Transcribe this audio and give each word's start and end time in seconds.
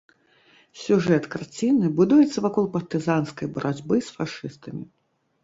Сюжэт 0.83 1.27
карціны 1.35 1.91
будуецца 1.99 2.43
вакол 2.47 2.65
партызанскай 2.77 3.47
барацьбы 3.59 3.95
з 4.09 4.19
фашыстамі. 4.19 4.83